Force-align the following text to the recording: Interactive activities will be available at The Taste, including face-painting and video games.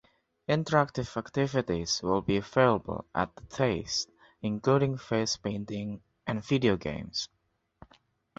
Interactive 0.49 1.15
activities 1.15 2.01
will 2.01 2.21
be 2.23 2.37
available 2.37 3.05
at 3.13 3.35
The 3.35 3.43
Taste, 3.45 4.09
including 4.41 4.97
face-painting 4.97 6.01
and 6.25 6.43
video 6.43 6.75
games. 6.75 7.29